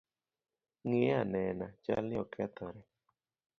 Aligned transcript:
Ng’iye 0.87 1.11
anena, 1.21 1.65
chalni 1.83 2.15
okethore. 2.23 2.81